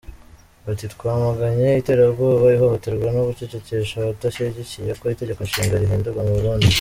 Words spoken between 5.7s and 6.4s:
rihindurwa mu